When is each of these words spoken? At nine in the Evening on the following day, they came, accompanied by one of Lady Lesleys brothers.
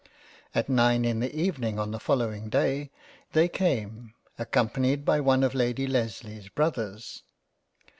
At 0.55 0.67
nine 0.67 1.05
in 1.05 1.19
the 1.19 1.31
Evening 1.31 1.77
on 1.77 1.91
the 1.91 1.99
following 1.99 2.49
day, 2.49 2.89
they 3.33 3.47
came, 3.47 4.15
accompanied 4.39 5.05
by 5.05 5.19
one 5.19 5.43
of 5.43 5.53
Lady 5.53 5.85
Lesleys 5.85 6.49
brothers. 6.49 7.21